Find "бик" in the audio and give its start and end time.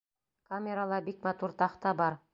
1.11-1.21